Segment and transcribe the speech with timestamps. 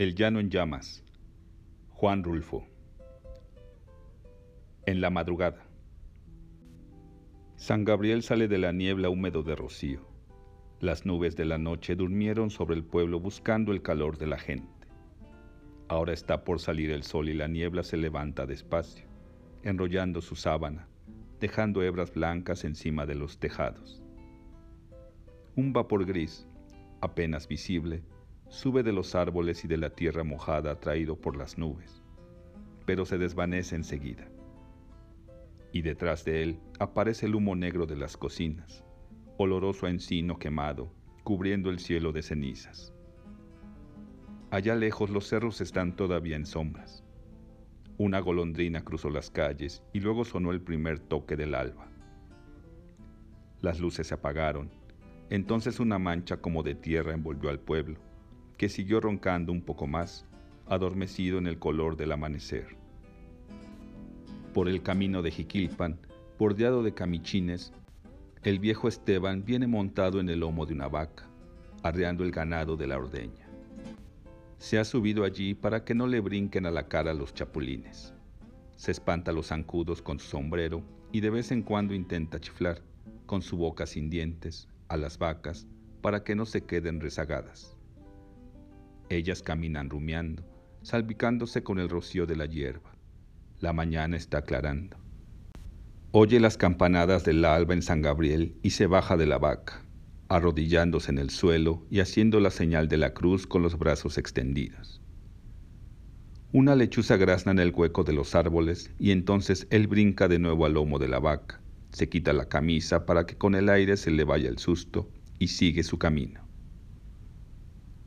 [0.00, 1.04] El llano en llamas.
[1.90, 2.66] Juan Rulfo.
[4.86, 5.62] En la madrugada.
[7.56, 10.00] San Gabriel sale de la niebla húmedo de rocío.
[10.80, 14.88] Las nubes de la noche durmieron sobre el pueblo buscando el calor de la gente.
[15.88, 19.04] Ahora está por salir el sol y la niebla se levanta despacio,
[19.64, 20.88] enrollando su sábana,
[21.40, 24.02] dejando hebras blancas encima de los tejados.
[25.56, 26.46] Un vapor gris,
[27.02, 28.02] apenas visible,
[28.50, 32.02] sube de los árboles y de la tierra mojada traído por las nubes,
[32.84, 34.28] pero se desvanece enseguida.
[35.72, 38.84] Y detrás de él aparece el humo negro de las cocinas,
[39.38, 42.92] oloroso a encino quemado, cubriendo el cielo de cenizas.
[44.50, 47.04] Allá lejos los cerros están todavía en sombras.
[47.98, 51.88] Una golondrina cruzó las calles y luego sonó el primer toque del alba.
[53.60, 54.72] Las luces se apagaron,
[55.28, 58.09] entonces una mancha como de tierra envolvió al pueblo
[58.60, 60.26] que siguió roncando un poco más,
[60.66, 62.76] adormecido en el color del amanecer.
[64.52, 65.98] Por el camino de Jiquilpan,
[66.38, 67.72] bordeado de camichines,
[68.42, 71.26] el viejo Esteban viene montado en el lomo de una vaca,
[71.82, 73.48] arreando el ganado de la ordeña.
[74.58, 78.12] Se ha subido allí para que no le brinquen a la cara los chapulines.
[78.76, 82.82] Se espanta los zancudos con su sombrero y de vez en cuando intenta chiflar,
[83.24, 85.66] con su boca sin dientes, a las vacas
[86.02, 87.79] para que no se queden rezagadas.
[89.10, 90.44] Ellas caminan rumiando,
[90.82, 92.94] salpicándose con el rocío de la hierba.
[93.58, 94.96] La mañana está aclarando.
[96.12, 99.84] Oye las campanadas del alba en San Gabriel y se baja de la vaca,
[100.28, 105.02] arrodillándose en el suelo y haciendo la señal de la cruz con los brazos extendidos.
[106.52, 110.66] Una lechuza grazna en el hueco de los árboles y entonces él brinca de nuevo
[110.66, 114.12] al lomo de la vaca, se quita la camisa para que con el aire se
[114.12, 116.46] le vaya el susto y sigue su camino.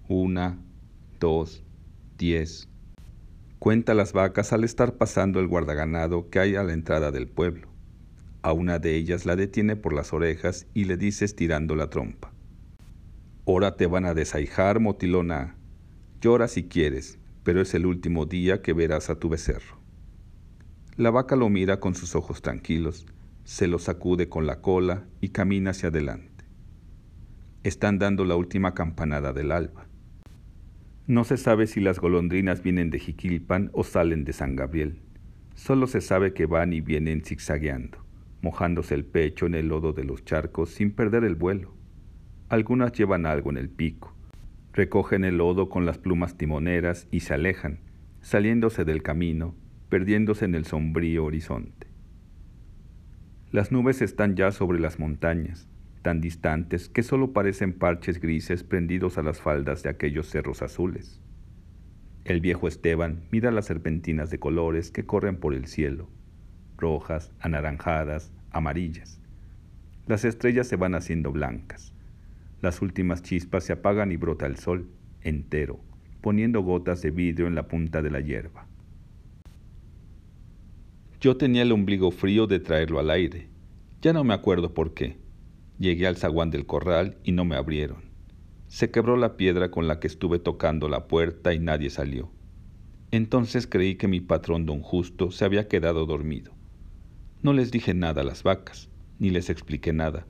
[0.08, 0.60] Una,
[1.24, 1.64] dos,
[2.18, 2.68] diez.
[3.58, 7.70] Cuenta las vacas al estar pasando el guardaganado que hay a la entrada del pueblo.
[8.42, 12.34] A una de ellas la detiene por las orejas y le dice estirando la trompa.
[13.48, 15.56] Ahora te van a desaijar, motilona.
[16.20, 19.78] Llora si quieres, pero es el último día que verás a tu becerro.
[20.98, 23.06] La vaca lo mira con sus ojos tranquilos,
[23.46, 26.44] se lo sacude con la cola y camina hacia adelante.
[27.64, 29.88] Están dando la última campanada del alba.
[31.06, 35.02] No se sabe si las golondrinas vienen de Jiquilpan o salen de San Gabriel.
[35.54, 37.98] Solo se sabe que van y vienen zigzagueando,
[38.42, 41.74] mojándose el pecho en el lodo de los charcos sin perder el vuelo.
[42.48, 44.16] Algunas llevan algo en el pico.
[44.72, 47.80] Recogen el lodo con las plumas timoneras y se alejan,
[48.22, 49.56] saliéndose del camino,
[49.90, 51.88] perdiéndose en el sombrío horizonte.
[53.52, 55.68] Las nubes están ya sobre las montañas,
[56.04, 61.22] tan distantes que solo parecen parches grises prendidos a las faldas de aquellos cerros azules.
[62.26, 66.10] El viejo Esteban mira las serpentinas de colores que corren por el cielo,
[66.78, 69.20] rojas, anaranjadas, amarillas.
[70.06, 71.94] Las estrellas se van haciendo blancas.
[72.62, 74.90] Las últimas chispas se apagan y brota el sol,
[75.22, 75.80] entero,
[76.22, 78.68] poniendo gotas de vidrio en la punta de la hierba.
[81.22, 83.48] Yo tenía el ombligo frío de traerlo al aire.
[84.02, 85.23] Ya no me acuerdo por qué.
[85.80, 88.04] Llegué al zaguán del corral y no me abrieron.
[88.68, 92.32] Se quebró la piedra con la que estuve tocando la puerta y nadie salió.
[93.12, 96.54] Entonces creí que mi patrón don Justo se había quedado dormido.
[97.42, 98.90] No les dije nada a las vacas,
[99.20, 100.26] ni les expliqué nada.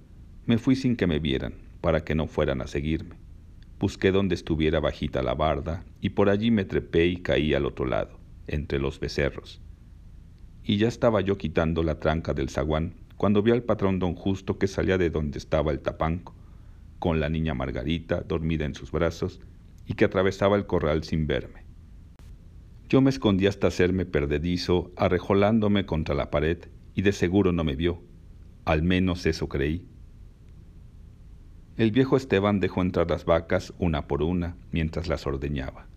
[0.45, 3.15] Me fui sin que me vieran, para que no fueran a seguirme.
[3.79, 7.85] Busqué donde estuviera bajita la barda y por allí me trepé y caí al otro
[7.85, 9.61] lado, entre los becerros.
[10.63, 14.59] Y ya estaba yo quitando la tranca del zaguán cuando vi al patrón don Justo
[14.59, 16.35] que salía de donde estaba el tapanco,
[17.00, 19.39] con la niña Margarita dormida en sus brazos
[19.88, 21.63] y que atravesaba el corral sin verme.
[22.89, 27.78] Yo me escondí hasta hacerme perdedizo, arrejolándome contra la pared, y de seguro no me
[27.78, 28.03] vio.
[28.66, 29.88] Al menos eso creí.
[31.78, 35.88] El viejo Esteban dejó entrar las vacas una por una mientras las ordeñaba.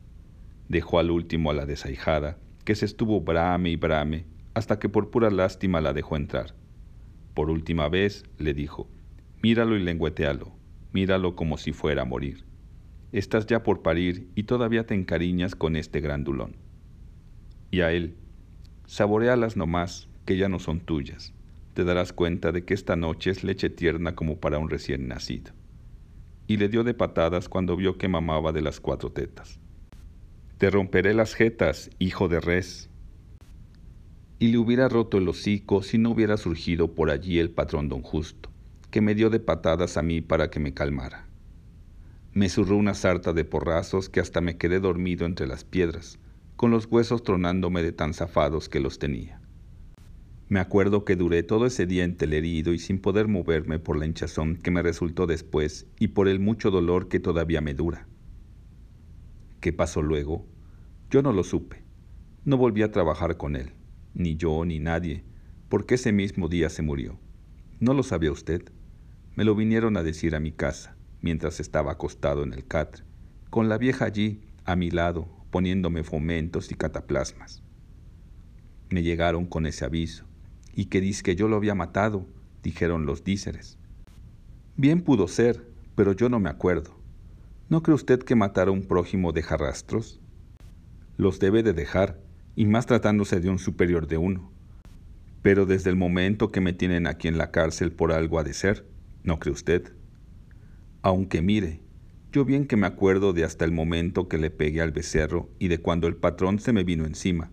[0.68, 5.10] Dejó al último a la desaijada, que se estuvo brame y brame, hasta que por
[5.10, 6.54] pura lástima la dejó entrar
[7.36, 8.88] por última vez le dijo,
[9.42, 10.56] míralo y lengüetealo,
[10.94, 12.46] míralo como si fuera a morir.
[13.12, 16.56] Estás ya por parir y todavía te encariñas con este grandulón.
[17.70, 18.16] Y a él,
[18.86, 21.34] saborealas nomás, que ya no son tuyas.
[21.74, 25.52] Te darás cuenta de que esta noche es leche tierna como para un recién nacido.
[26.46, 29.60] Y le dio de patadas cuando vio que mamaba de las cuatro tetas.
[30.56, 32.88] Te romperé las jetas, hijo de res,
[34.38, 38.02] y le hubiera roto el hocico si no hubiera surgido por allí el patrón don
[38.02, 38.50] Justo,
[38.90, 41.26] que me dio de patadas a mí para que me calmara.
[42.32, 46.18] Me zurró una sarta de porrazos que hasta me quedé dormido entre las piedras,
[46.56, 49.40] con los huesos tronándome de tan zafados que los tenía.
[50.48, 54.56] Me acuerdo que duré todo ese día entelerido y sin poder moverme por la hinchazón
[54.56, 58.06] que me resultó después y por el mucho dolor que todavía me dura.
[59.60, 60.46] ¿Qué pasó luego?
[61.10, 61.82] Yo no lo supe.
[62.44, 63.72] No volví a trabajar con él,
[64.16, 65.22] ni yo ni nadie,
[65.68, 67.18] porque ese mismo día se murió.
[67.78, 68.62] ¿No lo sabía usted?
[69.34, 73.04] Me lo vinieron a decir a mi casa, mientras estaba acostado en el catre,
[73.50, 77.62] con la vieja allí, a mi lado, poniéndome fomentos y cataplasmas.
[78.88, 80.24] Me llegaron con ese aviso,
[80.74, 82.26] y que que yo lo había matado,
[82.62, 83.78] dijeron los díceres.
[84.76, 86.96] Bien pudo ser, pero yo no me acuerdo.
[87.68, 90.20] ¿No cree usted que matar a un prójimo deja rastros?
[91.16, 92.20] Los debe de dejar,
[92.56, 94.50] y más tratándose de un superior de uno.
[95.42, 98.54] Pero desde el momento que me tienen aquí en la cárcel por algo ha de
[98.54, 98.84] ser,
[99.22, 99.92] ¿no cree usted?
[101.02, 101.82] Aunque mire,
[102.32, 105.68] yo bien que me acuerdo de hasta el momento que le pegué al becerro y
[105.68, 107.50] de cuando el patrón se me vino encima.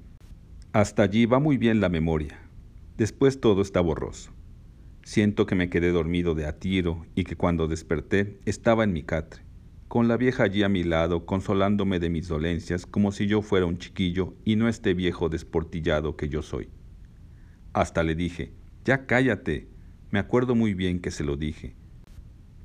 [0.72, 2.40] Hasta allí va muy bien la memoria.
[2.98, 4.32] Después todo está borroso.
[5.04, 9.04] Siento que me quedé dormido de a tiro y que cuando desperté estaba en mi
[9.04, 9.44] catre,
[9.94, 13.68] con la vieja allí a mi lado consolándome de mis dolencias como si yo fuera
[13.68, 16.68] un chiquillo y no este viejo desportillado que yo soy.
[17.74, 18.56] Hasta le dije,
[18.86, 19.68] ya cállate.
[20.10, 21.76] Me acuerdo muy bien que se lo dije.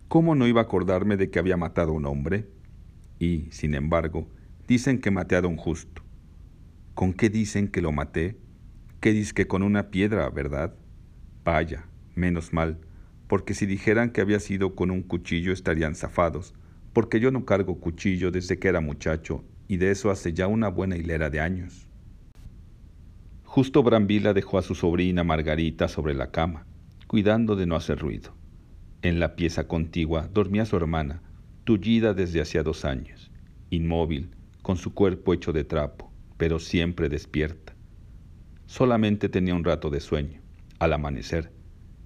[0.08, 2.48] ¿Cómo no iba a acordarme de que había matado a un hombre?
[3.18, 4.26] Y, sin embargo,
[4.66, 6.00] dicen que maté a don Justo.
[6.94, 8.38] ¿Con qué dicen que lo maté?
[9.00, 10.76] que que con una piedra, ¿verdad?
[11.44, 11.84] Vaya,
[12.14, 12.78] menos mal,
[13.26, 16.54] porque si dijeran que había sido con un cuchillo estarían zafados,
[16.98, 20.66] porque yo no cargo cuchillo desde que era muchacho, y de eso hace ya una
[20.66, 21.86] buena hilera de años.
[23.44, 26.66] Justo Brambila dejó a su sobrina Margarita sobre la cama,
[27.06, 28.34] cuidando de no hacer ruido.
[29.02, 31.22] En la pieza contigua dormía su hermana,
[31.62, 33.30] tullida desde hacía dos años,
[33.70, 37.76] inmóvil, con su cuerpo hecho de trapo, pero siempre despierta.
[38.66, 40.40] Solamente tenía un rato de sueño,
[40.80, 41.52] al amanecer.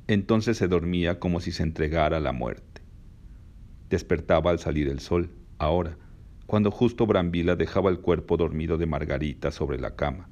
[0.06, 2.71] Entonces se dormía como si se entregara a la muerte.
[3.92, 5.28] Despertaba al salir el sol,
[5.58, 5.98] ahora,
[6.46, 10.30] cuando justo Brambila dejaba el cuerpo dormido de Margarita sobre la cama.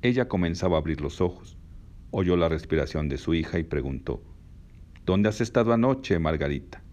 [0.00, 1.58] Ella comenzaba a abrir los ojos,
[2.12, 4.22] oyó la respiración de su hija y preguntó,
[5.04, 6.84] ¿Dónde has estado anoche, Margarita?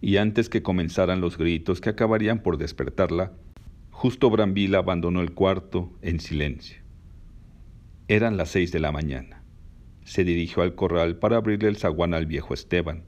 [0.00, 3.34] Y antes que comenzaran los gritos que acabarían por despertarla,
[3.90, 6.78] justo Brambila abandonó el cuarto en silencio.
[8.08, 9.42] Eran las seis de la mañana.
[10.04, 13.07] Se dirigió al corral para abrirle el zaguán al viejo Esteban.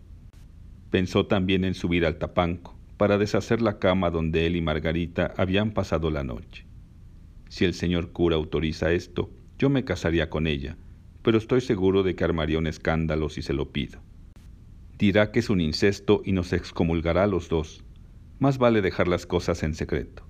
[0.90, 5.70] Pensó también en subir al tapanco para deshacer la cama donde él y Margarita habían
[5.70, 6.66] pasado la noche.
[7.48, 10.76] Si el señor cura autoriza esto, yo me casaría con ella,
[11.22, 14.00] pero estoy seguro de que armaría un escándalo si se lo pido.
[14.98, 17.84] Dirá que es un incesto y nos excomulgará a los dos.
[18.38, 20.24] Más vale dejar las cosas en secreto.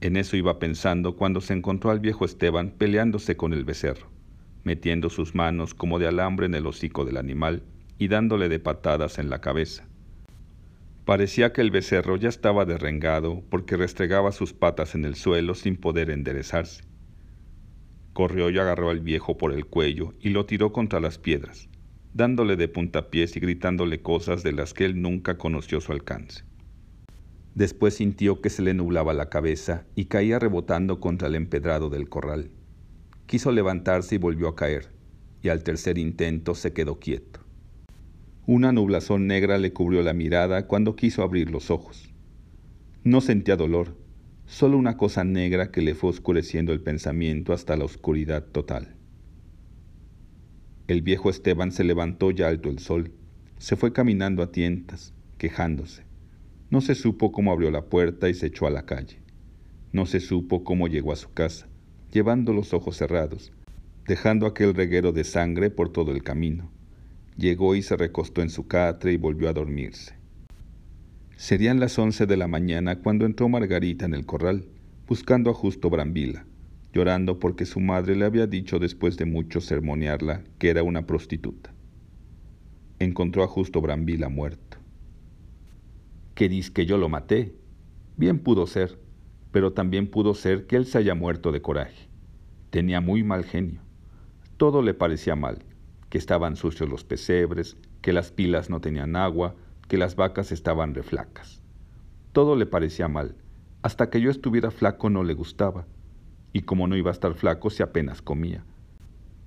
[0.00, 4.08] En eso iba pensando cuando se encontró al viejo Esteban peleándose con el becerro,
[4.64, 7.62] metiendo sus manos como de alambre en el hocico del animal
[7.98, 9.86] y dándole de patadas en la cabeza.
[11.04, 15.76] Parecía que el becerro ya estaba derrengado porque restregaba sus patas en el suelo sin
[15.76, 16.82] poder enderezarse.
[18.14, 21.68] Corrió y agarró al viejo por el cuello y lo tiró contra las piedras,
[22.14, 26.44] dándole de puntapiés y gritándole cosas de las que él nunca conoció su alcance.
[27.54, 32.08] Después sintió que se le nublaba la cabeza y caía rebotando contra el empedrado del
[32.08, 32.50] corral.
[33.26, 34.90] Quiso levantarse y volvió a caer,
[35.42, 37.43] y al tercer intento se quedó quieto.
[38.46, 42.12] Una nublazón negra le cubrió la mirada cuando quiso abrir los ojos.
[43.02, 43.96] No sentía dolor,
[44.44, 48.96] solo una cosa negra que le fue oscureciendo el pensamiento hasta la oscuridad total.
[50.88, 53.12] El viejo Esteban se levantó ya alto el sol,
[53.56, 56.04] se fue caminando a tientas, quejándose.
[56.68, 59.22] No se supo cómo abrió la puerta y se echó a la calle.
[59.92, 61.66] No se supo cómo llegó a su casa,
[62.12, 63.54] llevando los ojos cerrados,
[64.06, 66.73] dejando aquel reguero de sangre por todo el camino.
[67.36, 70.14] Llegó y se recostó en su catre y volvió a dormirse.
[71.36, 74.68] Serían las once de la mañana cuando entró Margarita en el corral,
[75.06, 76.46] buscando a Justo Brambila,
[76.92, 81.74] llorando porque su madre le había dicho después de mucho sermonearla que era una prostituta.
[82.98, 84.74] Encontró a Justo Brambila muerto
[86.34, 87.54] que dice que yo lo maté.
[88.16, 88.98] Bien pudo ser,
[89.50, 92.08] pero también pudo ser que él se haya muerto de coraje.
[92.70, 93.80] Tenía muy mal genio.
[94.56, 95.64] Todo le parecía mal,
[96.14, 99.56] que estaban sucios los pesebres, que las pilas no tenían agua,
[99.88, 101.60] que las vacas estaban reflacas.
[102.32, 103.34] Todo le parecía mal,
[103.82, 105.88] hasta que yo estuviera flaco no le gustaba,
[106.52, 108.64] y como no iba a estar flaco si apenas comía.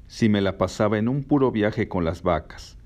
[0.08, 2.78] Si me la pasaba en un puro viaje con las vacas,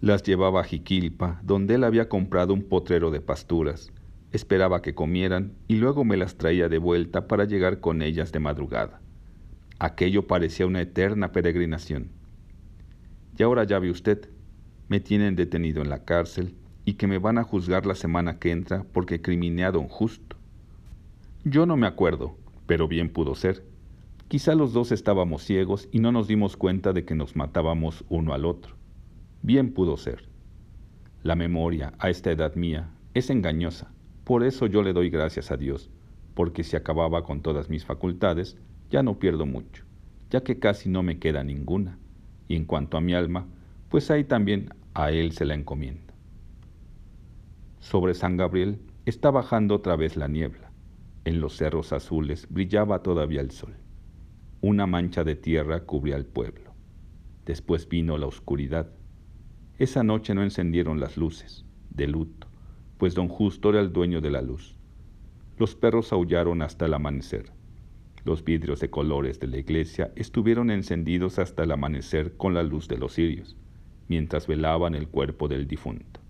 [0.00, 3.90] las llevaba a Jiquilpa, donde él había comprado un potrero de pasturas,
[4.30, 8.38] Esperaba que comieran y luego me las traía de vuelta para llegar con ellas de
[8.38, 9.00] madrugada.
[9.80, 12.23] Aquello parecía una eterna peregrinación.
[13.36, 14.28] Y ahora ya ve usted,
[14.88, 18.50] me tienen detenido en la cárcel y que me van a juzgar la semana que
[18.50, 20.36] entra porque criminé a don Justo.
[21.44, 22.36] Yo no me acuerdo,
[22.66, 23.64] pero bien pudo ser.
[24.28, 28.34] Quizá los dos estábamos ciegos y no nos dimos cuenta de que nos matábamos uno
[28.34, 28.76] al otro.
[29.42, 30.28] Bien pudo ser.
[31.22, 33.92] La memoria, a esta edad mía, es engañosa.
[34.24, 35.90] Por eso yo le doy gracias a Dios,
[36.34, 38.56] porque si acababa con todas mis facultades,
[38.90, 39.84] ya no pierdo mucho,
[40.30, 41.98] ya que casi no me queda ninguna.
[42.48, 43.46] Y en cuanto a mi alma,
[43.88, 46.14] pues ahí también a Él se la encomienda.
[47.80, 50.70] Sobre San Gabriel está bajando otra vez la niebla.
[51.24, 53.74] En los cerros azules brillaba todavía el sol.
[54.60, 56.72] Una mancha de tierra cubría el pueblo.
[57.44, 58.90] Después vino la oscuridad.
[59.78, 62.46] Esa noche no encendieron las luces, de luto,
[62.96, 64.76] pues don Justo era el dueño de la luz.
[65.58, 67.52] Los perros aullaron hasta el amanecer.
[68.24, 72.88] Los vidrios de colores de la iglesia estuvieron encendidos hasta el amanecer con la luz
[72.88, 73.54] de los cirios,
[74.08, 76.20] mientras velaban el cuerpo del difunto.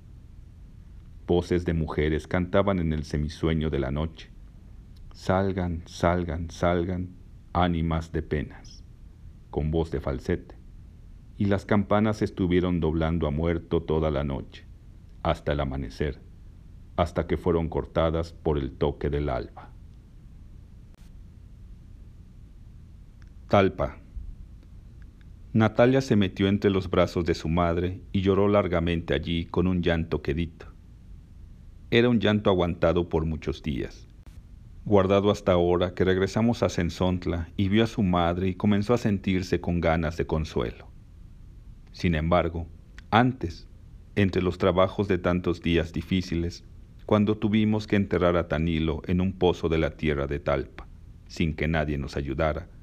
[1.27, 4.31] Voces de mujeres cantaban en el semisueño de la noche.
[5.13, 7.11] Salgan, salgan, salgan,
[7.53, 8.83] ánimas de penas,
[9.51, 10.57] con voz de falsete.
[11.39, 14.67] Y las campanas estuvieron doblando a muerto toda la noche,
[15.23, 16.21] hasta el amanecer,
[16.97, 19.74] hasta que fueron cortadas por el toque del alba.
[23.55, 24.01] Talpa.
[25.53, 29.81] Natalia se metió entre los brazos de su madre y lloró largamente allí con un
[29.81, 30.67] llanto quedito.
[31.93, 34.09] Era un llanto aguantado por muchos días,
[34.85, 38.99] guardado hasta ahora que regresamos a Sensontla y vio a su madre y comenzó a
[38.99, 40.89] sentirse con ganas de consuelo.
[41.93, 42.67] Sin embargo,
[43.13, 43.69] antes,
[44.17, 46.65] entre los trabajos de tantos días difíciles,
[47.07, 50.89] cuando tuvimos que enterrar a Tanilo en un pozo de la tierra de Talpa,
[51.29, 52.74] sin que nadie nos ayudara,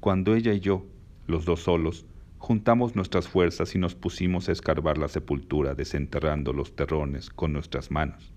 [0.00, 0.86] cuando ella y yo,
[1.26, 2.06] los dos solos,
[2.38, 7.90] juntamos nuestras fuerzas y nos pusimos a escarbar la sepultura desenterrando los terrones con nuestras
[7.90, 8.32] manos,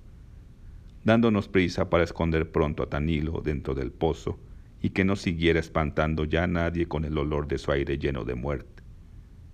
[1.05, 4.38] dándonos prisa para esconder pronto a Tanilo dentro del pozo
[4.82, 8.25] y que no siguiera espantando ya a nadie con el olor de su aire lleno
[8.25, 8.84] de muerte.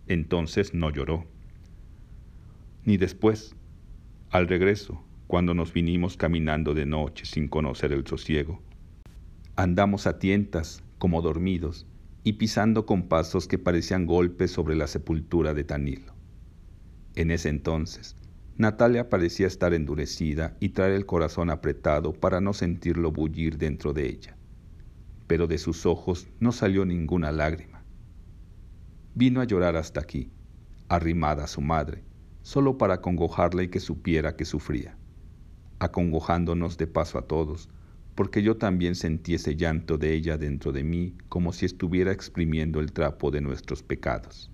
[0.08, 1.28] Entonces no lloró.
[2.86, 3.56] Ni después,
[4.32, 8.64] al regreso, cuando nos vinimos caminando de noche sin conocer el sosiego.
[9.56, 11.86] Andamos a tientas, como dormidos,
[12.24, 16.14] y pisando con pasos que parecían golpes sobre la sepultura de Tanilo.
[17.16, 18.16] En ese entonces,
[18.58, 24.08] Natalia parecía estar endurecida y traer el corazón apretado para no sentirlo bullir dentro de
[24.08, 24.38] ella,
[25.28, 27.84] pero de sus ojos no salió ninguna lágrima.
[29.16, 30.32] Vino a llorar hasta aquí,
[30.90, 32.04] arrimada a su madre,
[32.42, 34.98] solo para acongojarla y que supiera que sufría,
[35.80, 37.70] acongojándonos de paso a todos,
[38.20, 42.82] porque yo también sentí ese llanto de ella dentro de mí como si estuviera exprimiendo
[42.82, 44.52] el trapo de nuestros pecados.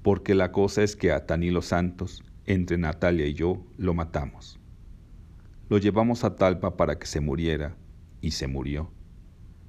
[0.00, 4.58] Porque la cosa es que a Tanilo Santos, entre Natalia y yo, lo matamos.
[5.68, 7.76] Lo llevamos a Talpa para que se muriera,
[8.22, 8.90] y se murió.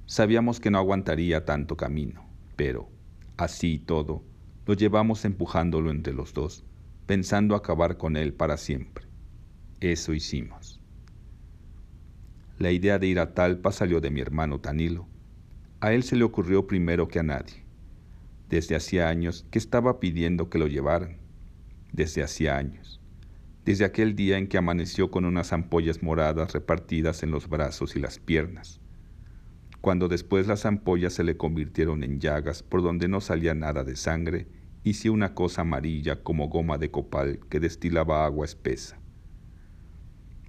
[0.06, 2.24] Sabíamos que no aguantaría tanto camino,
[2.56, 2.88] pero,
[3.36, 4.24] así y todo,
[4.64, 6.64] lo llevamos empujándolo entre los dos,
[7.04, 9.04] pensando acabar con él para siempre.
[9.80, 10.81] Eso hicimos.
[12.58, 15.08] La idea de ir a Talpa salió de mi hermano Tanilo.
[15.80, 17.64] A él se le ocurrió primero que a nadie.
[18.48, 21.18] Desde hacía años que estaba pidiendo que lo llevaran.
[21.92, 23.00] Desde hacía años.
[23.64, 28.00] Desde aquel día en que amaneció con unas ampollas moradas repartidas en los brazos y
[28.00, 28.80] las piernas.
[29.80, 33.96] Cuando después las ampollas se le convirtieron en llagas por donde no salía nada de
[33.96, 34.46] sangre
[34.92, 39.01] sí una cosa amarilla como goma de copal que destilaba agua espesa.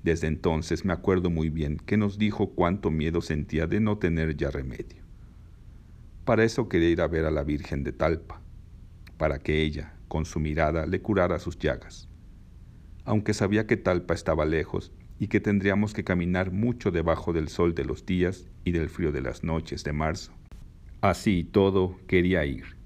[0.03, 4.35] Desde entonces me acuerdo muy bien que nos dijo cuánto miedo sentía de no tener
[4.35, 5.01] ya remedio.
[6.25, 8.41] Para eso quería ir a ver a la Virgen de Talpa,
[9.17, 12.09] para que ella, con su mirada, le curara sus llagas.
[13.05, 17.73] Aunque sabía que Talpa estaba lejos y que tendríamos que caminar mucho debajo del sol
[17.73, 20.33] de los días y del frío de las noches de marzo.
[20.99, 22.77] Así todo quería ir.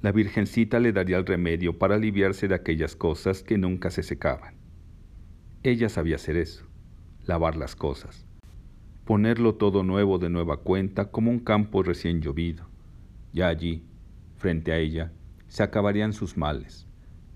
[0.00, 4.65] La Virgencita le daría el remedio para aliviarse de aquellas cosas que nunca se secaban.
[5.66, 6.64] Ella sabía hacer eso,
[7.24, 8.24] lavar las cosas,
[9.04, 12.68] ponerlo todo nuevo de nueva cuenta como un campo recién llovido.
[13.32, 13.82] Ya allí,
[14.36, 15.10] frente a ella,
[15.48, 16.86] se acabarían sus males.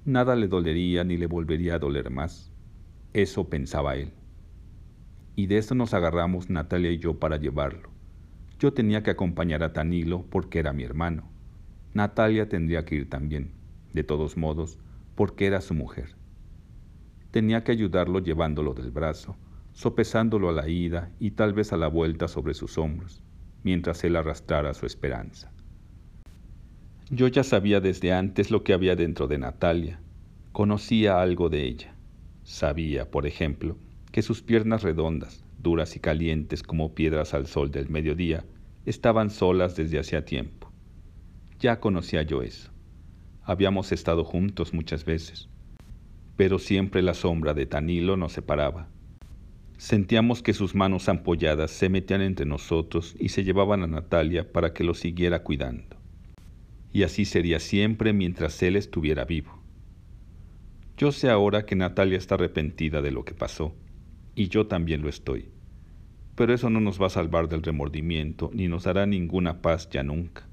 [0.05, 2.53] Nada le dolería ni le volvería a doler más.
[3.15, 4.13] Eso pensaba él.
[5.35, 7.91] Y de eso nos agarramos Natalia y yo para llevarlo.
[8.61, 11.29] Yo tenía que acompañar a Tanilo porque era mi hermano.
[11.95, 13.51] Natalia tendría que ir también,
[13.93, 14.79] de todos modos,
[15.17, 16.20] porque era su mujer.
[17.31, 19.37] Tenía que ayudarlo llevándolo del brazo,
[19.73, 23.23] sopesándolo a la ida y tal vez a la vuelta sobre sus hombros,
[23.63, 25.53] mientras él arrastrara su esperanza.
[27.09, 30.01] Yo ya sabía desde antes lo que había dentro de Natalia,
[30.53, 31.95] conocía algo de ella.
[32.43, 33.77] Sabía, por ejemplo,
[34.13, 38.45] que sus piernas redondas, duras y calientes como piedras al sol del mediodía,
[38.87, 40.73] estaban solas desde hacía tiempo.
[41.61, 42.71] Ya conocía yo eso.
[43.43, 45.49] Habíamos estado juntos muchas veces,
[46.41, 48.89] pero siempre la sombra de Tanilo nos separaba.
[49.77, 54.73] Sentíamos que sus manos ampolladas se metían entre nosotros y se llevaban a Natalia para
[54.73, 55.99] que lo siguiera cuidando.
[56.95, 59.63] Y así sería siempre mientras él estuviera vivo.
[60.97, 63.75] Yo sé ahora que Natalia está arrepentida de lo que pasó,
[64.35, 65.51] y yo también lo estoy.
[66.37, 70.03] Pero eso no nos va a salvar del remordimiento ni nos dará ninguna paz ya
[70.03, 70.49] nunca.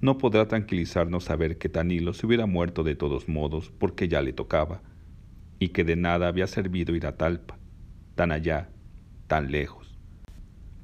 [0.00, 4.32] No podrá tranquilizarnos saber que Tanilo se hubiera muerto de todos modos porque ya le
[4.32, 4.82] tocaba,
[5.60, 7.58] y que de nada había servido ir a Talpa,
[8.16, 8.70] tan allá,
[9.28, 9.96] tan lejos.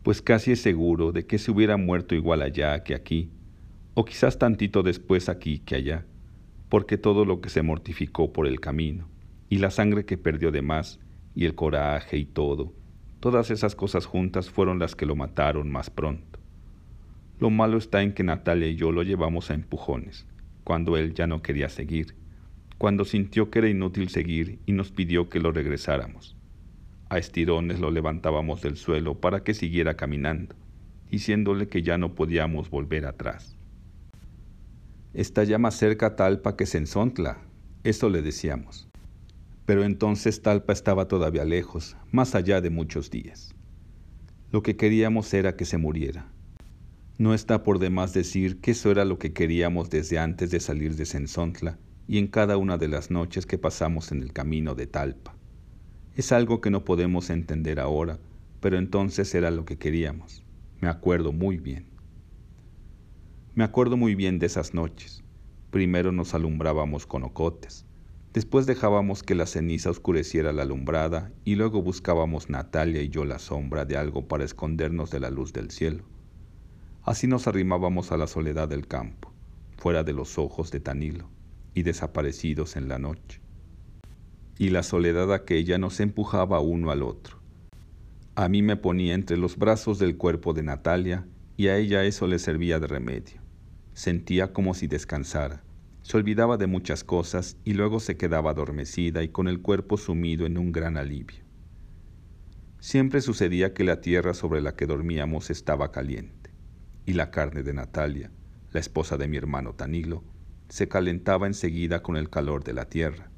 [0.05, 3.31] Pues casi es seguro de que se hubiera muerto igual allá que aquí,
[3.95, 6.05] o quizás tantito después aquí que allá,
[6.69, 9.09] porque todo lo que se mortificó por el camino,
[9.49, 11.01] y la sangre que perdió de más,
[11.35, 12.75] y el coraje y todo,
[13.19, 16.39] todas esas cosas juntas fueron las que lo mataron más pronto.
[17.41, 20.27] Lo malo está en que Natalia y yo lo llevamos a empujones,
[20.65, 22.15] cuando él ya no quería seguir,
[22.79, 26.37] cuando sintió que era inútil seguir y nos pidió que lo regresáramos.
[27.09, 30.55] A estirones lo levantábamos del suelo para que siguiera caminando,
[31.11, 33.57] diciéndole que ya no podíamos volver atrás.
[35.15, 37.39] Está ya más cerca Talpa que Sensontla,
[37.85, 38.89] eso le decíamos.
[39.65, 43.55] Pero entonces Talpa estaba todavía lejos, más allá de muchos días.
[44.53, 46.31] Lo que queríamos era que se muriera,
[47.19, 50.97] no está por demás decir que eso era lo que queríamos desde antes de salir
[50.97, 51.79] de Sensontla
[52.09, 55.35] y en cada una de las noches que pasamos en el camino de Talpa.
[56.15, 58.19] Es algo que no podemos entender ahora,
[58.61, 60.45] pero entonces era lo que queríamos.
[60.81, 61.87] Me acuerdo muy bien.
[63.55, 65.25] Me acuerdo muy bien de esas noches.
[65.71, 67.85] Primero nos alumbrábamos con ocotes,
[68.33, 73.39] después dejábamos que la ceniza oscureciera la alumbrada y luego buscábamos Natalia y yo la
[73.39, 76.05] sombra de algo para escondernos de la luz del cielo.
[77.03, 79.33] Así nos arrimábamos a la soledad del campo,
[79.77, 81.29] fuera de los ojos de Tanilo,
[81.77, 83.43] y desaparecidos en la noche.
[84.59, 87.39] Y la soledad aquella nos empujaba uno al otro.
[88.35, 92.27] A mí me ponía entre los brazos del cuerpo de Natalia y a ella eso
[92.27, 93.43] le servía de remedio.
[93.93, 95.65] Sentía como si descansara,
[96.01, 100.47] se olvidaba de muchas cosas y luego se quedaba adormecida y con el cuerpo sumido
[100.47, 101.45] en un gran alivio.
[102.81, 106.53] Siempre sucedía que la tierra sobre la que dormíamos estaba caliente
[107.05, 108.31] y la carne de Natalia,
[108.73, 110.25] la esposa de mi hermano Tanilo,
[110.69, 113.31] se calentaba enseguida con el calor de la tierra.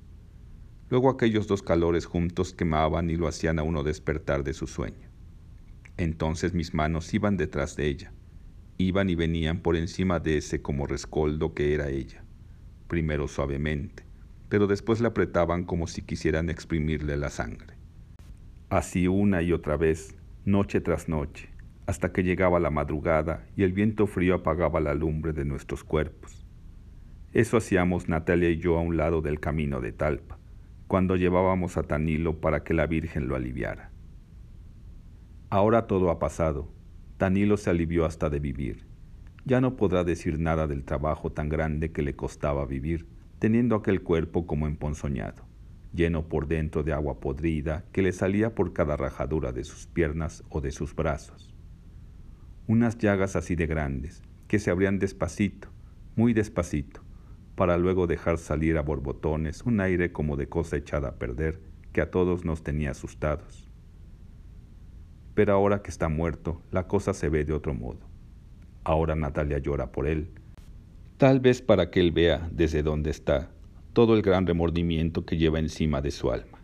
[0.90, 5.08] Luego aquellos dos calores juntos quemaban y lo hacían a uno despertar de su sueño.
[5.98, 8.12] Entonces mis manos iban detrás de ella,
[8.78, 12.24] iban y venían por encima de ese como rescoldo que era ella,
[12.86, 14.04] primero suavemente,
[14.48, 17.74] pero después le apretaban como si quisieran exprimirle la sangre.
[18.70, 20.14] Así una y otra vez,
[20.44, 21.50] noche tras noche,
[21.86, 26.37] hasta que llegaba la madrugada y el viento frío apagaba la lumbre de nuestros cuerpos.
[27.32, 30.38] Eso hacíamos Natalia y yo a un lado del camino de Talpa,
[30.86, 33.90] cuando llevábamos a Tanilo para que la Virgen lo aliviara.
[35.50, 36.72] Ahora todo ha pasado.
[37.16, 38.86] Tanilo se alivió hasta de vivir.
[39.44, 43.06] Ya no podrá decir nada del trabajo tan grande que le costaba vivir,
[43.38, 45.46] teniendo aquel cuerpo como emponzoñado,
[45.94, 50.44] lleno por dentro de agua podrida que le salía por cada rajadura de sus piernas
[50.48, 51.54] o de sus brazos
[52.68, 55.68] unas llagas así de grandes, que se abrían despacito,
[56.16, 57.02] muy despacito,
[57.58, 61.60] para luego dejar salir a borbotones un aire como de cosa echada a perder
[61.92, 63.68] que a todos nos tenía asustados.
[65.34, 67.98] Pero ahora que está muerto, la cosa se ve de otro modo.
[68.84, 70.30] Ahora Natalia llora por él,
[71.16, 73.50] tal vez para que él vea desde donde está
[73.92, 76.60] todo el gran remordimiento que lleva encima de su alma.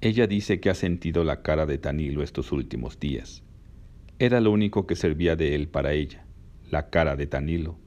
[0.00, 3.42] Ella dice que ha sentido la cara de Tanilo estos últimos días,
[4.20, 6.24] era lo único que servía de él para ella,
[6.70, 7.81] la cara de Tanilo,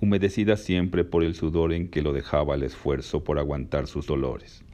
[0.00, 4.64] humedecida siempre por el sudor en que lo dejaba el esfuerzo por aguantar sus dolores.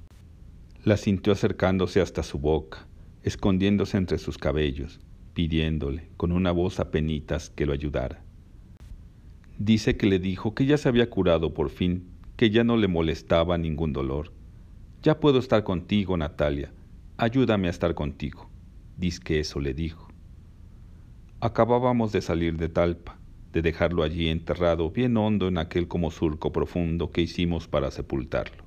[0.85, 2.87] La sintió acercándose hasta su boca,
[3.23, 5.01] escondiéndose entre sus cabellos,
[5.33, 8.23] pidiéndole, con una voz a penitas, que lo ayudara.
[9.59, 12.89] Dice que le dijo que ya se había curado por fin, que ya no le
[12.89, 14.33] molestaba ningún dolor.
[15.03, 16.73] Ya puedo estar contigo, Natalia.
[17.17, 18.51] Ayúdame a estar contigo.
[18.97, 20.09] Dice que eso le dijo.
[21.41, 23.19] Acabábamos de salir de Talpa,
[23.55, 28.65] de dejarlo allí enterrado bien hondo en aquel como surco profundo que hicimos para sepultarlo.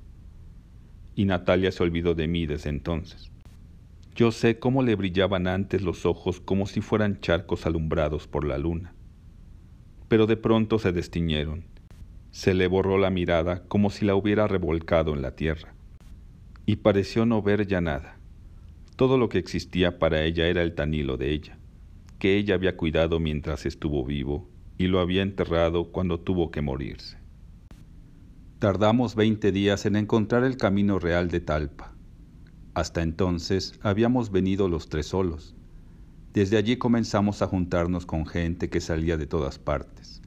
[1.14, 3.30] Y Natalia se olvidó de mí desde entonces.
[4.16, 8.56] Yo sé cómo le brillaban antes los ojos como si fueran charcos alumbrados por la
[8.56, 8.94] luna.
[10.08, 11.64] Pero de pronto se destiñeron.
[12.30, 15.74] Se le borró la mirada como si la hubiera revolcado en la tierra.
[16.64, 18.16] Y pareció no ver ya nada.
[18.96, 21.58] Todo lo que existía para ella era el tanilo de ella,
[22.18, 27.18] que ella había cuidado mientras estuvo vivo y lo había enterrado cuando tuvo que morirse.
[28.58, 31.98] Tardamos veinte días en encontrar el camino real de Talpa
[32.78, 35.56] hasta entonces habíamos venido los tres solos.
[36.32, 40.22] Desde allí comenzamos a juntarnos con gente que salía de todas partes,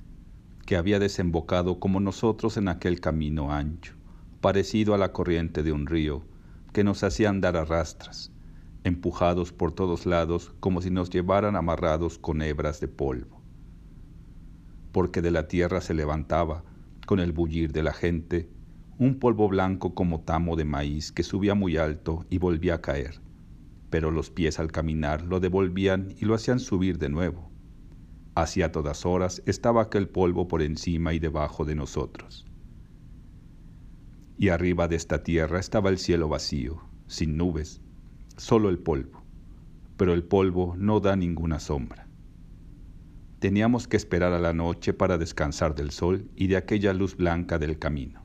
[0.65, 3.93] que había desembocado como nosotros en aquel camino ancho,
[4.41, 6.23] parecido a la corriente de un río,
[6.73, 8.33] que nos hacía andar a rastras,
[8.83, 13.40] empujados por todos lados como si nos llevaran amarrados con hebras de polvo.
[14.91, 16.63] Porque de la tierra se levantaba,
[17.05, 18.49] con el bullir de la gente,
[18.97, 23.19] un polvo blanco como tamo de maíz que subía muy alto y volvía a caer,
[23.89, 27.51] pero los pies al caminar lo devolvían y lo hacían subir de nuevo.
[28.35, 32.45] Hacia todas horas estaba aquel polvo por encima y debajo de nosotros.
[34.37, 37.81] Y arriba de esta tierra estaba el cielo vacío, sin nubes,
[38.37, 39.23] solo el polvo,
[39.97, 42.10] pero el polvo no da ninguna sombra.
[43.41, 47.57] Teníamos que esperar a la noche para descansar del sol y de aquella luz blanca
[47.57, 48.21] del camino.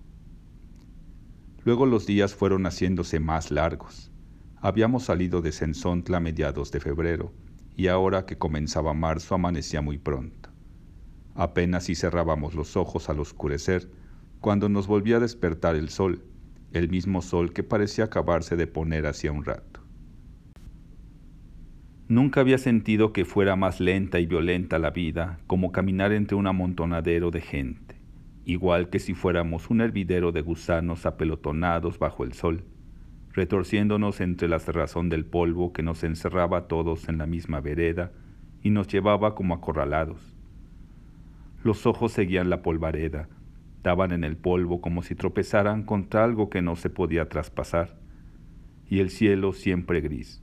[1.65, 4.13] Luego los días fueron haciéndose más largos.
[4.57, 7.33] Habíamos salido de Sensontla a mediados de febrero
[7.75, 10.51] y ahora que comenzaba marzo amanecía muy pronto.
[11.35, 13.91] Apenas si cerrábamos los ojos al oscurecer,
[14.41, 16.27] cuando nos volvía a despertar el sol,
[16.73, 19.86] el mismo sol que parecía acabarse de poner hacía un rato.
[22.09, 26.47] Nunca había sentido que fuera más lenta y violenta la vida como caminar entre un
[26.47, 27.87] amontonadero de gente
[28.47, 32.63] igual que si fuéramos un hervidero de gusanos apelotonados bajo el sol,
[33.33, 38.13] retorciéndonos entre la cerrazón del polvo que nos encerraba a todos en la misma vereda
[38.63, 40.37] y nos llevaba como acorralados.
[41.65, 43.29] Los ojos seguían la polvareda,
[43.83, 47.99] daban en el polvo como si tropezaran contra algo que no se podía traspasar,
[48.89, 50.41] y el cielo siempre gris,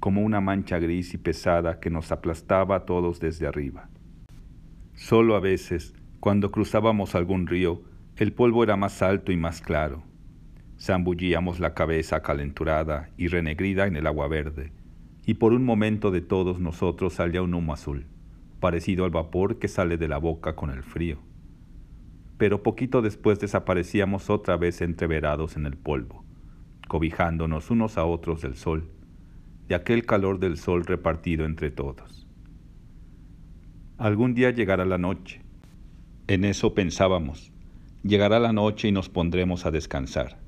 [0.00, 3.88] como una mancha gris y pesada que nos aplastaba a todos desde arriba.
[4.94, 7.82] Solo a veces, cuando cruzábamos algún río,
[8.16, 10.02] el polvo era más alto y más claro.
[10.78, 14.72] Zambullíamos la cabeza calenturada y renegrida en el agua verde,
[15.26, 18.06] y por un momento de todos nosotros salía un humo azul,
[18.60, 21.18] parecido al vapor que sale de la boca con el frío.
[22.38, 26.24] Pero poquito después desaparecíamos otra vez entreverados en el polvo,
[26.88, 28.90] cobijándonos unos a otros del sol,
[29.68, 32.26] de aquel calor del sol repartido entre todos.
[33.98, 35.40] Algún día llegará la noche,
[36.28, 37.52] en eso pensábamos.
[38.02, 40.38] Llegará la noche y nos pondremos a descansar.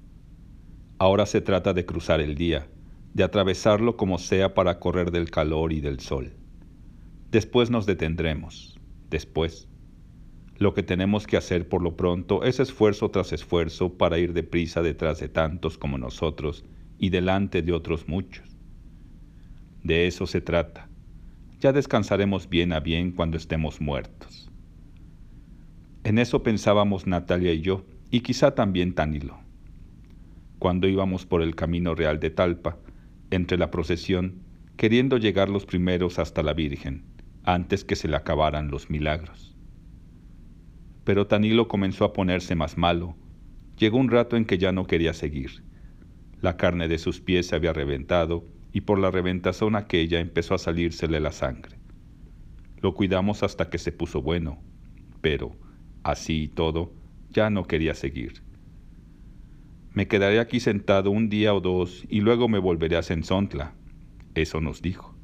[0.99, 2.67] Ahora se trata de cruzar el día,
[3.15, 6.33] de atravesarlo como sea para correr del calor y del sol.
[7.31, 8.81] Después nos detendremos.
[9.09, 9.69] Después.
[10.57, 14.83] Lo que tenemos que hacer por lo pronto es esfuerzo tras esfuerzo para ir deprisa
[14.83, 16.65] detrás de tantos como nosotros
[16.99, 18.58] y delante de otros muchos.
[19.83, 20.89] De eso se trata.
[21.61, 24.51] Ya descansaremos bien a bien cuando estemos muertos.
[26.05, 29.39] En eso pensábamos Natalia y yo, y quizá también Tanilo.
[30.59, 32.79] Cuando íbamos por el camino real de Talpa,
[33.31, 34.43] entre la procesión,
[34.77, 37.05] queriendo llegar los primeros hasta la Virgen,
[37.45, 39.57] antes que se le acabaran los milagros.
[41.05, 43.17] Pero Tanilo comenzó a ponerse más malo.
[43.79, 45.63] Llegó un rato en que ya no quería seguir.
[46.41, 50.59] La carne de sus pies se había reventado y por la reventazón aquella empezó a
[50.59, 51.79] salírsele la sangre.
[52.81, 54.63] Lo cuidamos hasta que se puso bueno,
[55.21, 55.57] pero
[56.09, 56.93] Así y todo,
[57.31, 58.43] ya no quería seguir.
[59.93, 63.75] Me quedaré aquí sentado un día o dos y luego me volveré a Sensontla.
[64.35, 65.15] Eso nos dijo.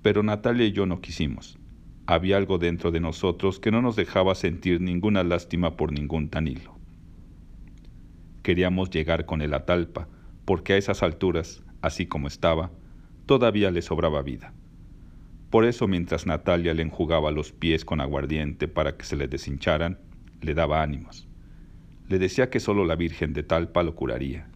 [0.00, 1.58] Pero Natalia y yo no quisimos.
[2.06, 6.78] Había algo dentro de nosotros que no nos dejaba sentir ninguna lástima por ningún tanilo.
[8.42, 10.08] Queríamos llegar con él a Talpa,
[10.44, 12.70] porque a esas alturas, así como estaba,
[13.26, 14.54] todavía le sobraba vida.
[15.50, 19.98] Por eso mientras Natalia le enjugaba los pies con aguardiente para que se le deshincharan,
[20.40, 21.28] le daba ánimos.
[22.08, 24.48] Le decía que solo la Virgen de Talpa lo curaría.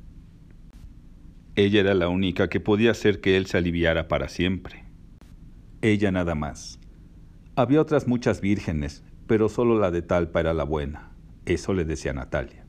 [1.55, 4.85] Ella era la única que podía hacer que él se aliviara para siempre.
[5.83, 6.79] Ella nada más.
[7.57, 11.11] Había otras muchas vírgenes, pero solo la de Talpa era la buena.
[11.47, 12.66] Eso le decía Natalia.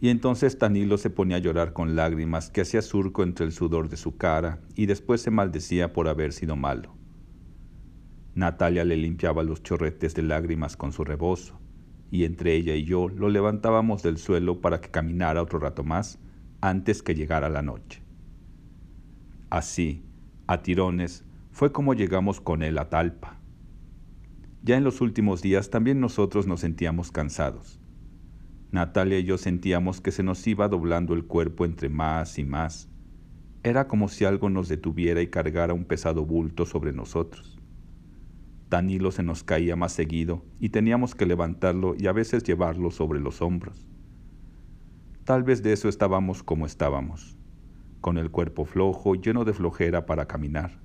[0.00, 3.88] Y entonces Tanilo se ponía a llorar con lágrimas que hacía surco entre el sudor
[3.88, 6.94] de su cara y después se maldecía por haber sido malo.
[8.34, 11.60] Natalia le limpiaba los chorretes de lágrimas con su rebozo,
[12.10, 16.18] y entre ella y yo lo levantábamos del suelo para que caminara otro rato más
[16.60, 18.02] antes que llegara la noche.
[19.50, 20.04] Así,
[20.46, 23.38] a tirones, fue como llegamos con él a Talpa.
[24.62, 27.80] Ya en los últimos días también nosotros nos sentíamos cansados.
[28.74, 32.88] Natalia y yo sentíamos que se nos iba doblando el cuerpo entre más y más.
[33.62, 37.56] Era como si algo nos detuviera y cargara un pesado bulto sobre nosotros.
[38.68, 43.20] Danilo se nos caía más seguido y teníamos que levantarlo y a veces llevarlo sobre
[43.20, 43.86] los hombros.
[45.22, 47.38] Tal vez de eso estábamos como estábamos,
[48.00, 50.80] con el cuerpo flojo, lleno de flojera para caminar.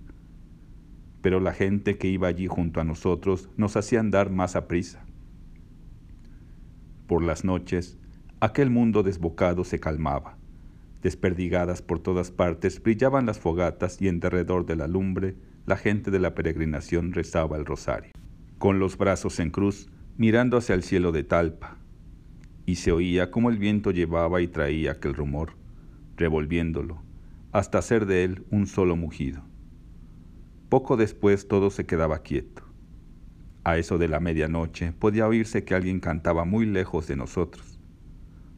[1.24, 5.09] Pero la gente que iba allí junto a nosotros nos hacía andar más a prisa.
[7.10, 7.98] Por las noches,
[8.40, 10.38] aquel mundo desbocado se calmaba.
[11.02, 16.12] Desperdigadas por todas partes brillaban las fogatas y en derredor de la lumbre la gente
[16.12, 18.12] de la peregrinación rezaba el rosario,
[18.60, 21.80] con los brazos en cruz, mirando hacia el cielo de Talpa,
[22.68, 25.54] y se oía cómo el viento llevaba y traía aquel rumor,
[26.16, 27.02] revolviéndolo,
[27.52, 29.42] hasta hacer de él un solo mugido.
[30.70, 32.59] Poco después todo se quedaba quieto.
[33.70, 37.80] A eso de la medianoche podía oírse que alguien cantaba muy lejos de nosotros.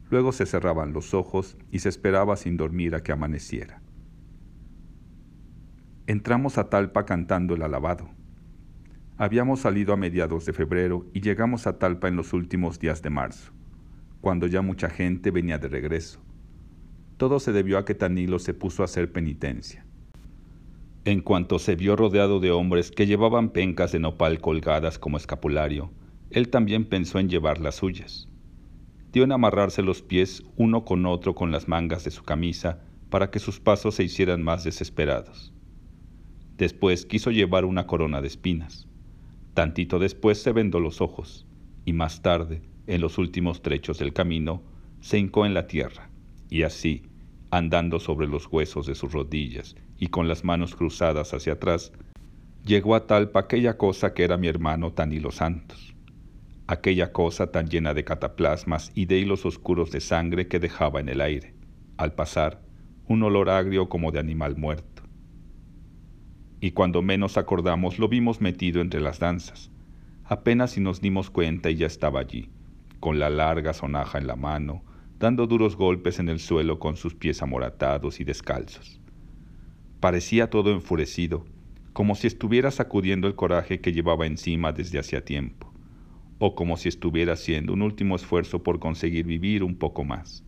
[0.08, 3.82] Luego se cerraban los ojos y se esperaba sin dormir a que amaneciera.
[6.06, 8.08] Entramos a Talpa cantando el alabado.
[9.18, 13.10] Habíamos salido a mediados de febrero y llegamos a Talpa en los últimos días de
[13.10, 13.52] marzo,
[14.22, 16.24] cuando ya mucha gente venía de regreso.
[17.18, 19.84] Todo se debió a que Tanilo se puso a hacer penitencia.
[21.04, 25.90] En cuanto se vio rodeado de hombres que llevaban pencas de nopal colgadas como escapulario,
[26.30, 28.28] él también pensó en llevar las suyas.
[29.10, 33.32] Dio en amarrarse los pies uno con otro con las mangas de su camisa para
[33.32, 35.52] que sus pasos se hicieran más desesperados.
[36.56, 38.86] Después quiso llevar una corona de espinas.
[39.54, 41.48] Tantito después se vendó los ojos
[41.84, 44.62] y más tarde, en los últimos trechos del camino,
[45.00, 46.10] se hincó en la tierra
[46.48, 47.02] y así,
[47.50, 51.92] andando sobre los huesos de sus rodillas y con las manos cruzadas hacia atrás,
[52.64, 55.94] llegó a Talpa aquella cosa que era mi hermano Tanilo Santos,
[56.66, 61.08] aquella cosa tan llena de cataplasmas y de hilos oscuros de sangre que dejaba en
[61.08, 61.54] el aire,
[61.98, 62.62] al pasar,
[63.06, 65.04] un olor agrio como de animal muerto.
[66.58, 69.70] Y cuando menos acordamos lo vimos metido entre las danzas.
[70.24, 72.50] Apenas si nos dimos cuenta y ya estaba allí,
[72.98, 74.82] con la larga sonaja en la mano,
[75.20, 79.01] dando duros golpes en el suelo con sus pies amoratados y descalzos.
[80.02, 81.44] Parecía todo enfurecido,
[81.92, 85.72] como si estuviera sacudiendo el coraje que llevaba encima desde hacía tiempo,
[86.40, 90.42] o como si estuviera haciendo un último esfuerzo por conseguir vivir un poco más.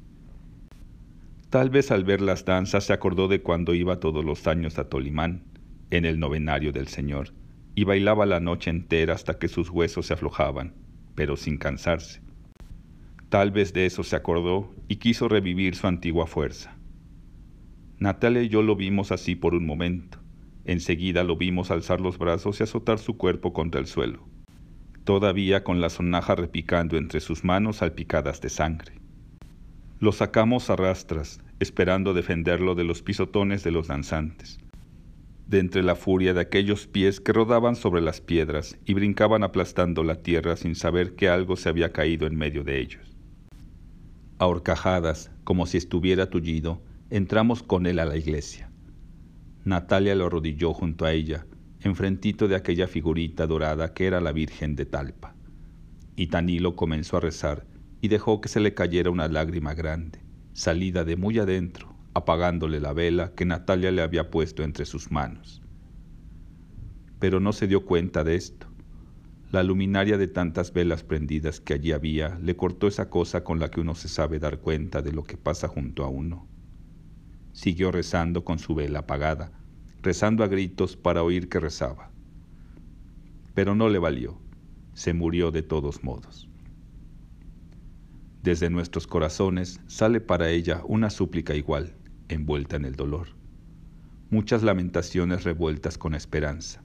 [1.50, 4.88] Tal vez al ver las danzas se acordó de cuando iba todos los años a
[4.88, 5.44] Tolimán,
[5.90, 7.32] en el novenario del Señor,
[7.76, 10.74] y bailaba la noche entera hasta que sus huesos se aflojaban,
[11.14, 12.20] pero sin cansarse.
[13.28, 16.73] Tal vez de eso se acordó y quiso revivir su antigua fuerza.
[17.98, 20.18] Natalia y yo lo vimos así por un momento.
[20.64, 24.26] Enseguida lo vimos alzar los brazos y azotar su cuerpo contra el suelo,
[25.04, 28.94] todavía con la sonaja repicando entre sus manos salpicadas de sangre.
[30.00, 34.58] Lo sacamos a rastras, esperando defenderlo de los pisotones de los danzantes,
[35.46, 40.02] de entre la furia de aquellos pies que rodaban sobre las piedras y brincaban aplastando
[40.02, 43.16] la tierra sin saber que algo se había caído en medio de ellos.
[44.38, 46.82] A horcajadas, como si estuviera tullido,
[47.16, 48.72] entramos con él a la iglesia.
[49.64, 51.46] Natalia lo arrodilló junto a ella,
[51.78, 55.36] enfrentito de aquella figurita dorada que era la Virgen de Talpa.
[56.16, 57.68] Y Tanilo comenzó a rezar
[58.00, 60.24] y dejó que se le cayera una lágrima grande,
[60.54, 65.62] salida de muy adentro, apagándole la vela que Natalia le había puesto entre sus manos.
[67.20, 68.66] Pero no se dio cuenta de esto.
[69.52, 73.70] La luminaria de tantas velas prendidas que allí había le cortó esa cosa con la
[73.70, 76.48] que uno se sabe dar cuenta de lo que pasa junto a uno.
[77.54, 79.50] Siguió rezando con su vela apagada,
[80.02, 82.10] rezando a gritos para oír que rezaba.
[83.54, 84.38] Pero no le valió,
[84.92, 86.50] se murió de todos modos.
[88.42, 91.96] Desde nuestros corazones sale para ella una súplica igual,
[92.28, 93.28] envuelta en el dolor.
[94.28, 96.84] Muchas lamentaciones revueltas con esperanza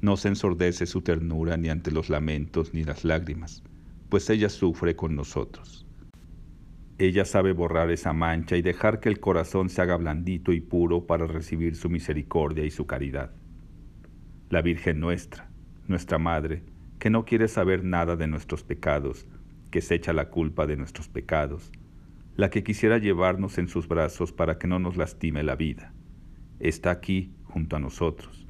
[0.00, 3.64] no se ensordece su ternura ni ante los lamentos ni las lágrimas,
[4.08, 5.87] pues ella sufre con nosotros.
[6.98, 11.06] Ella sabe borrar esa mancha y dejar que el corazón se haga blandito y puro
[11.06, 13.30] para recibir su misericordia y su caridad.
[14.50, 15.48] La Virgen nuestra,
[15.86, 16.64] nuestra Madre,
[16.98, 19.26] que no quiere saber nada de nuestros pecados,
[19.70, 21.70] que se echa la culpa de nuestros pecados,
[22.34, 25.92] la que quisiera llevarnos en sus brazos para que no nos lastime la vida,
[26.58, 28.48] está aquí junto a nosotros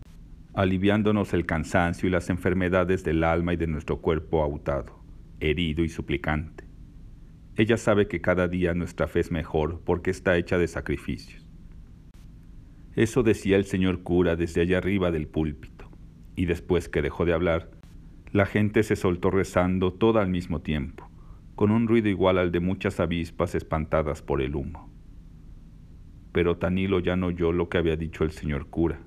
[0.58, 4.98] aliviándonos el cansancio y las enfermedades del alma y de nuestro cuerpo autado,
[5.38, 6.67] herido y suplicante.
[7.58, 11.44] Ella sabe que cada día nuestra fe es mejor porque está hecha de sacrificios.
[12.94, 15.90] Eso decía el señor cura desde allá arriba del púlpito,
[16.36, 17.68] y después que dejó de hablar,
[18.30, 21.10] la gente se soltó rezando toda al mismo tiempo,
[21.56, 24.88] con un ruido igual al de muchas avispas espantadas por el humo.
[26.30, 29.00] Pero Tanilo ya no oyó lo que había dicho el señor cura.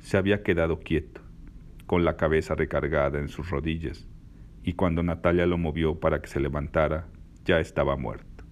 [0.00, 1.20] Se había quedado quieto,
[1.86, 4.08] con la cabeza recargada en sus rodillas,
[4.64, 7.06] y cuando Natalia lo movió para que se levantara,
[7.44, 8.44] ya estaba muerto.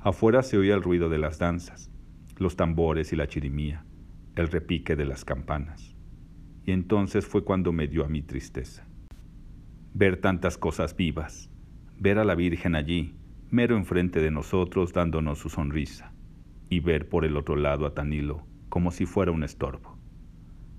[0.00, 1.90] Afuera se oía el ruido de las danzas,
[2.36, 3.84] los tambores y la chirimía,
[4.36, 5.96] el repique de las campanas.
[6.64, 8.86] Y entonces fue cuando me dio a mi tristeza.
[9.94, 11.50] Ver tantas cosas vivas,
[11.98, 13.14] ver a la Virgen allí,
[13.50, 16.12] mero enfrente de nosotros dándonos su sonrisa,
[16.68, 19.96] y ver por el otro lado a Tanilo como si fuera un estorbo.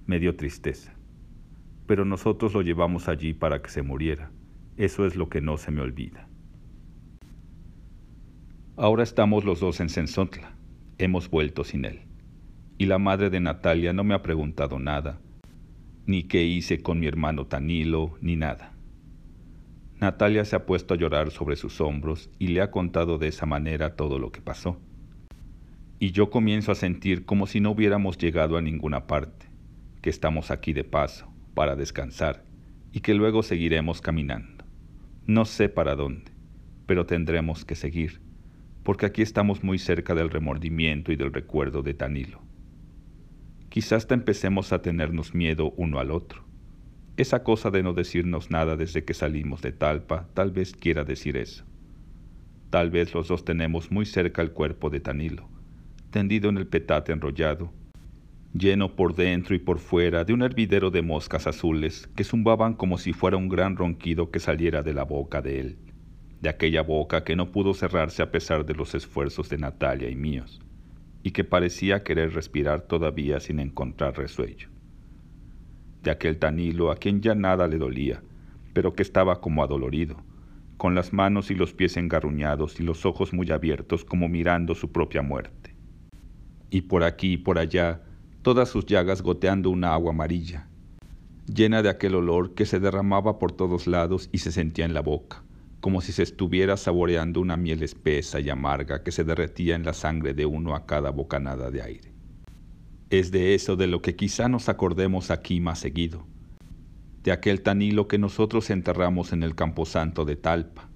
[0.05, 0.93] Me dio tristeza.
[1.87, 4.31] Pero nosotros lo llevamos allí para que se muriera.
[4.75, 6.29] Eso es lo que no se me olvida.
[8.79, 10.55] Ahora estamos los dos en Sensontla
[10.99, 12.01] hemos vuelto sin él.
[12.77, 15.19] Y la madre de Natalia no me ha preguntado nada,
[16.05, 18.73] ni qué hice con mi hermano Tanilo, ni nada.
[19.99, 23.47] Natalia se ha puesto a llorar sobre sus hombros y le ha contado de esa
[23.47, 24.79] manera todo lo que pasó.
[25.97, 29.47] Y yo comienzo a sentir como si no hubiéramos llegado a ninguna parte,
[30.03, 32.43] que estamos aquí de paso, para descansar,
[32.91, 34.65] y que luego seguiremos caminando.
[35.25, 36.31] No sé para dónde,
[36.85, 38.26] pero tendremos que seguir
[38.87, 42.41] porque aquí estamos muy cerca del remordimiento y del recuerdo de Tanilo.
[43.67, 46.45] Quizás hasta empecemos a tenernos miedo uno al otro.
[47.17, 51.35] Esa cosa de no decirnos nada desde que salimos de Talpa tal vez quiera decir
[51.35, 51.65] eso.
[52.69, 55.49] Tal vez los dos tenemos muy cerca el cuerpo de Tanilo,
[56.09, 57.73] tendido en el petate enrollado,
[58.53, 62.97] lleno por dentro y por fuera de un hervidero de moscas azules que zumbaban como
[62.97, 65.77] si fuera un gran ronquido que saliera de la boca de él
[66.41, 70.15] de aquella boca que no pudo cerrarse a pesar de los esfuerzos de Natalia y
[70.15, 70.61] míos,
[71.23, 74.69] y que parecía querer respirar todavía sin encontrar resuello.
[76.03, 78.21] De aquel Tanilo a quien ya nada le dolía,
[78.73, 80.17] pero que estaba como adolorido,
[80.77, 84.91] con las manos y los pies engarruñados y los ojos muy abiertos como mirando su
[84.91, 85.75] propia muerte.
[86.69, 88.03] Y por aquí y por allá,
[88.43, 90.67] todas sus llagas goteando una agua amarilla,
[91.51, 95.01] llena de aquel olor que se derramaba por todos lados y se sentía en la
[95.01, 95.46] boca
[95.79, 99.93] como si se estuviera saboreando una miel espesa y amarga que se derretía en la
[99.93, 102.13] sangre de uno a cada bocanada de aire.
[103.09, 106.25] Es de eso de lo que quizá nos acordemos aquí más seguido,
[107.23, 110.89] de aquel tanilo que nosotros enterramos en el camposanto de Talpa,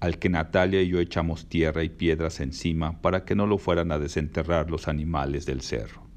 [0.00, 3.90] al que Natalia y yo echamos tierra y piedras encima para que no lo fueran
[3.92, 6.07] a desenterrar los animales del cerro.